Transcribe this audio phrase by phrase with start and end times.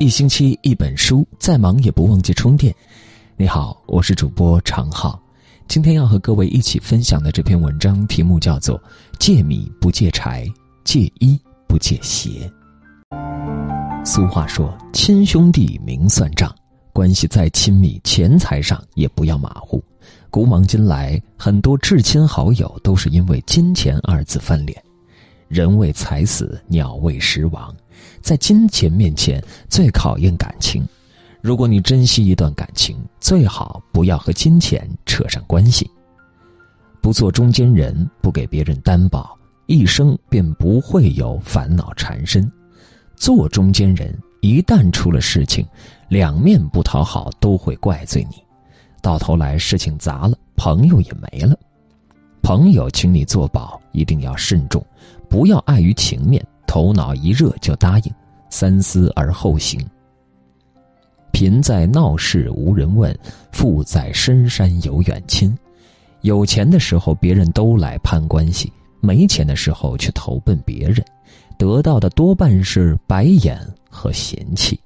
[0.00, 2.74] 一星期一本书，再忙也不忘记充电。
[3.36, 5.20] 你好，我是主播常浩。
[5.68, 8.76] 今天要和各位一起分享的这篇文章题目叫做
[9.18, 10.44] 《借米不借柴，
[10.84, 12.50] 借衣不借鞋》。
[14.04, 16.52] 俗话说：“亲兄弟明算账，
[16.92, 19.82] 关系再亲密，钱财上也不要马虎。”
[20.30, 24.82] 古往今来，很多至亲好友都是因为金钱二字翻脸。
[25.48, 27.74] 人为财死，鸟为食亡。
[28.20, 30.86] 在金钱面前，最考验感情。
[31.40, 35.88] 如果你珍惜一段感情，最好不要和金钱扯上关系。
[37.00, 42.50] 不做中间人，不给别人担保，一生便不会有烦恼缠身。
[43.14, 45.64] 做中间人，一旦出了事情，
[46.08, 48.42] 两面不讨好，都会怪罪你。
[49.00, 51.56] 到头来事情砸了，朋友也没了。
[52.42, 54.84] 朋友请你做保，一定要慎重，
[55.28, 58.12] 不要碍于情面，头脑一热就答应，
[58.50, 59.80] 三思而后行。
[61.32, 63.16] 贫在闹市无人问，
[63.52, 65.56] 富在深山有远亲。
[66.22, 71.04] 有钱的时候别人都来攀关系，没钱的时候却投奔别人，
[71.58, 74.80] 得到的多半是白眼和嫌弃。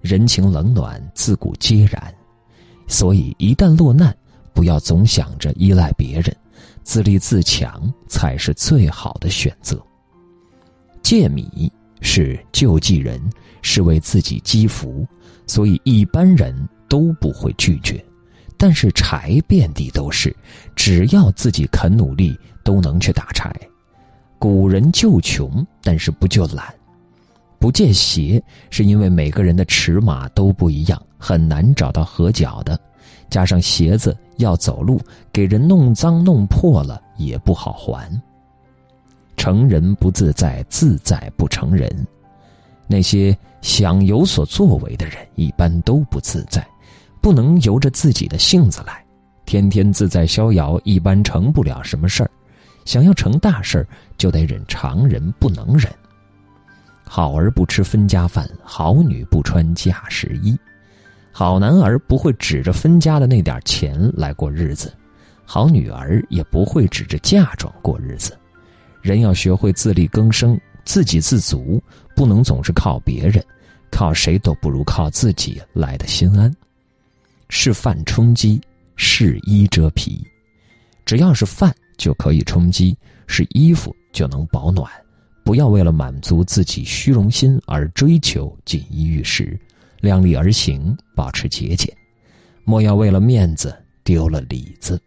[0.00, 2.12] 人情冷暖自古皆然。
[2.86, 4.14] 所以，一旦落难，
[4.52, 6.34] 不要总想着依赖别人，
[6.84, 9.82] 自立自强才是最好的选择。
[11.02, 13.20] 借米是救济人，
[13.62, 15.06] 是为自己积福，
[15.46, 16.54] 所以一般人
[16.88, 18.02] 都不会拒绝。
[18.56, 20.34] 但是柴遍地都是，
[20.76, 23.52] 只要自己肯努力，都能去打柴。
[24.38, 26.72] 古人救穷，但是不救懒。
[27.58, 32.78] 不借鞋，是因为每个人的尺码都不一样，很难找到合脚的。
[33.30, 35.00] 加上鞋子要走路，
[35.32, 38.10] 给人弄脏弄破了也不好还。
[39.36, 42.06] 成人不自在，自在不成人。
[42.86, 46.66] 那些想有所作为的人，一般都不自在，
[47.20, 49.04] 不能由着自己的性子来。
[49.46, 52.30] 天天自在逍遥，一般成不了什么事儿。
[52.84, 53.86] 想要成大事儿，
[54.16, 55.90] 就得忍常人不能忍。
[57.06, 60.56] 好儿不吃分家饭，好女不穿嫁时衣。
[61.36, 64.94] 好男儿不会指着分家的那点钱来过日子，
[65.44, 68.38] 好女儿也不会指着嫁妆过日子。
[69.02, 71.82] 人要学会自力更生，自给自足，
[72.14, 73.44] 不能总是靠别人，
[73.90, 76.54] 靠谁都不如靠自己来的心安。
[77.48, 78.60] 是饭充饥，
[78.94, 80.24] 是衣遮皮。
[81.04, 82.96] 只要是饭就可以充饥，
[83.26, 84.88] 是衣服就能保暖。
[85.42, 89.58] 不要为了满足自己虚荣心而追求锦衣玉食，
[90.04, 91.92] 量力而行，保持节俭，
[92.62, 95.00] 莫要为了面子丢了里子。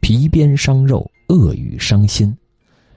[0.00, 2.34] 皮鞭伤肉，恶语伤心。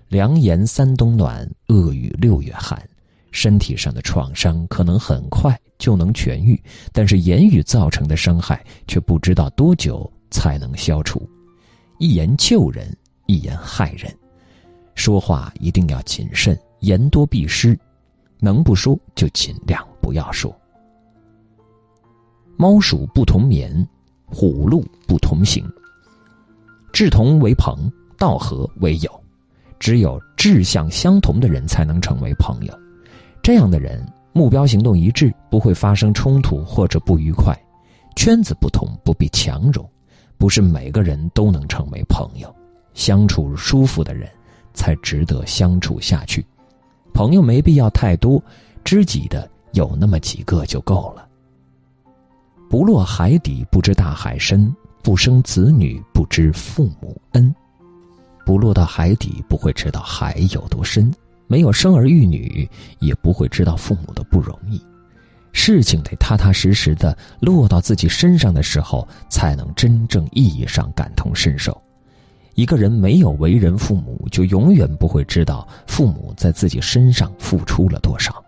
[0.08, 2.82] 良言三冬暖，恶语六月寒。
[3.32, 6.60] 身体上的创伤可能很快就能痊愈，
[6.92, 11.30] 但是言语造成的伤害却不知道多久才能消除。
[12.00, 12.96] 一言救人，
[13.28, 14.12] 一言害人。
[14.96, 17.78] 说话一定要谨慎，言多必失，
[18.40, 20.59] 能不说就尽量不要说。
[22.62, 23.88] 猫鼠不同眠，
[24.26, 25.66] 虎鹿不同行。
[26.92, 29.10] 志同为朋，道合为友，
[29.80, 32.80] 只有志向相同的人才能成为朋友。
[33.42, 37.58] 这样的人目标行动一致，不会发生冲突或者不愉快。
[38.18, 39.90] 圈子不同不必强融，
[40.38, 42.54] 不是每个人都能成为朋友。
[42.94, 44.30] 相处舒服的人。
[44.72, 46.46] 才值得相处下去，
[47.14, 48.42] 朋友没必要太多，
[48.84, 51.28] 知己的有那么几个就够了。
[52.70, 54.72] 不落海底不知大海深，
[55.02, 57.54] 不生子女不知父母恩。
[58.46, 61.12] 不落到海底不会知道海有多深，
[61.48, 62.70] 没有生儿育女
[63.00, 64.80] 也不会知道父母的不容易。
[65.52, 71.76] 事情得踏踏实实的落到自己身上的时候，才能真正意义上感同身受。
[72.54, 78.44] 一个人没有为人父母，就永远不会知道父母在自己身上付出了多少。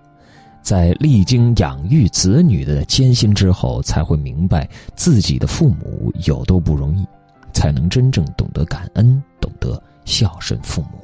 [0.62, 7.06] 在历经养育子女的艰辛之后，才会明白自己的父母有多不容易，
[7.52, 11.00] 才能真正懂得感恩，懂得孝顺父母。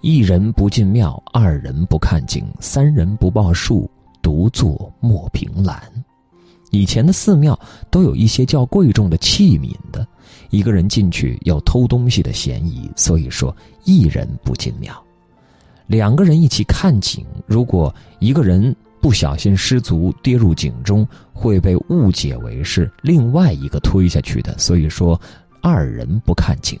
[0.00, 3.90] 一人不进庙，二人不看景，三人不报数，
[4.22, 5.82] 独坐莫凭栏。
[6.70, 7.58] 以前的寺庙
[7.90, 10.06] 都有一些较贵重的器皿的。
[10.50, 14.94] 一个人进去有偷东西的嫌疑，所以说一人不进庙。
[15.88, 25.20] 两个人一起看景，如果一个人不小心失足跌入井中，会被误解为是另外一个推下去的，所以说
[25.62, 26.78] 二人不看井。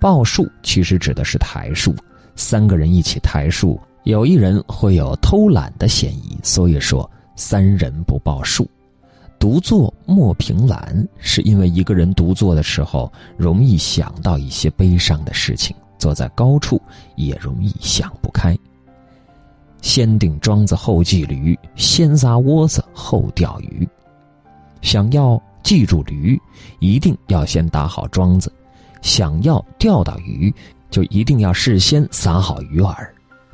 [0.00, 1.94] 报数其实指的是抬树，
[2.34, 8.66] 三个人一起抬树，有一人会有偷懒的嫌疑，所以说三人不报数。
[9.38, 16.80] 独坐莫凭栏，是因为一个人独坐的时候容易想到一些悲伤的事情，坐在高处
[17.16, 18.56] 也容易想不开。
[19.82, 23.88] 先定桩子后系驴，先撒窝子后钓鱼。
[24.82, 26.40] 想要记住驴，
[26.80, 28.50] 一定要先打好桩子；
[29.02, 30.52] 想要钓到鱼，
[30.90, 32.96] 就一定要事先撒好鱼饵。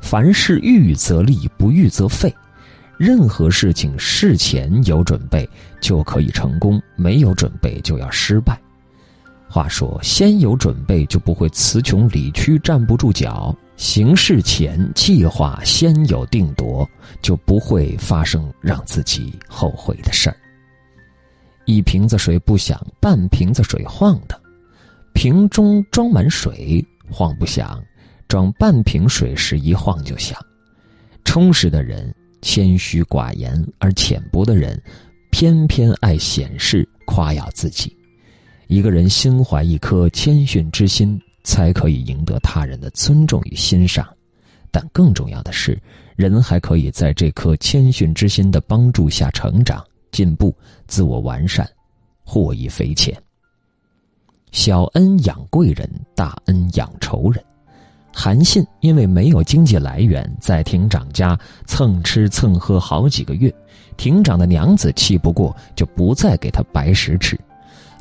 [0.01, 2.33] 凡事预则立，不预则废。
[2.97, 5.47] 任何事情事前有准备
[5.81, 8.59] 就可以成功，没有准备就要失败。
[9.53, 16.89] 话说，先有准备就不会词穷理屈站不住脚；行事前计划先有定夺，
[17.21, 20.35] 就不会发生让自己后悔的事儿。
[21.65, 24.35] 一瓶子水不响，半瓶子水晃的；
[25.13, 27.79] 瓶中装满水晃不响，
[28.27, 30.35] 装半瓶水时一晃就响。
[31.23, 32.11] 充实的人。
[32.41, 34.77] 谦虚寡言而浅薄的人，
[35.31, 37.95] 偏偏爱显示夸耀自己。
[38.67, 44.07] 一个人心怀一颗谦逊之心，才可以赢得他人的尊重与欣赏。
[44.71, 45.79] 但更重要的是，
[46.15, 50.55] 人还可以在这颗谦逊之心的帮助下成长、进步、
[50.87, 51.69] 自我完善，
[52.23, 53.15] 获益匪浅。
[54.51, 57.43] 小恩养贵人，大恩养仇人。
[58.15, 63.53] 韩信因为没有经济来源，在亭长家蹭吃蹭喝好几个月，
[63.97, 67.39] 亭长的娘子气不过，就不再给他白食吃。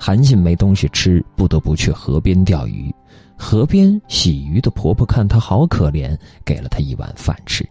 [0.04, 2.93] 韩信没东西吃，不得不去河边钓鱼。
[3.37, 7.64] 河边洗鱼的婆婆看他好可怜，给了他一碗饭吃。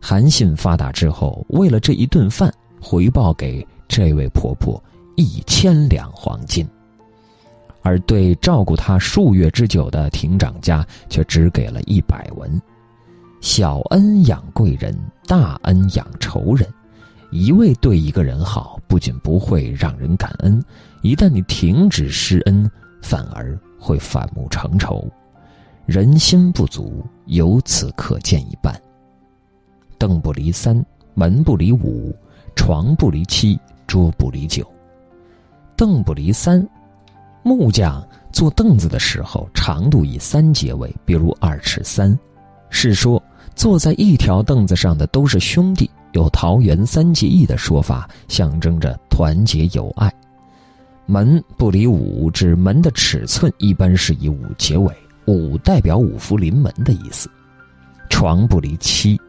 [0.00, 4.82] 韩信发达之后，为了这一顿饭，回报给这位婆婆
[5.16, 6.66] 一千两黄金。
[7.82, 12.50] 而对照顾他数月之久的亭长家，却只给了一百文。
[13.42, 16.66] 小恩养贵人，大恩养仇人。
[17.30, 20.62] 一味对一个人好，不仅不会让人感恩，
[21.02, 22.68] 一旦你停止施恩，
[23.00, 25.08] 反而会反目成仇。
[25.86, 28.74] 人心不足，由此可见一斑。
[29.98, 30.84] 凳不离三，
[31.14, 32.14] 门不离五，
[32.56, 34.66] 床不离七，桌不离九。
[35.76, 36.66] 凳不离三。
[37.42, 42.16] 木匠做凳子的时候，长度以三结尾，比如二尺三，
[42.68, 43.22] 是说
[43.54, 50.12] 坐在一条凳子上的都是兄弟，有桃园三结义的说法，象征着团结友爱。
[51.06, 54.94] 门不离五，指门的尺寸一般是以五结尾，
[55.26, 57.28] 五代表五福临门的意思。
[58.08, 59.20] 床不离七，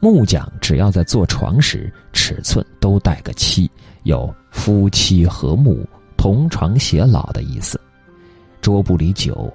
[0.00, 3.70] 木匠只要在做床时，尺寸都带个七，
[4.04, 5.86] 有夫妻和睦。
[6.16, 7.80] 同床偕老的意思。
[8.60, 9.50] 桌不离九，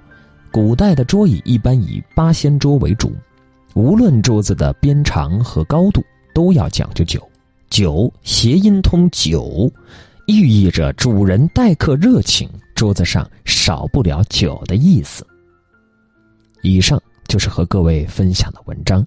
[0.50, 3.12] 古代的桌椅一般以八仙桌为主，
[3.74, 6.02] 无论桌子的边长和高度，
[6.36, 7.26] 都要讲究酒，
[7.70, 9.72] 酒谐音通酒，
[10.26, 15.26] 寓意着主人待客热情，桌子上少不了酒的意思。
[16.60, 19.02] 以上就是和各位分享的文章。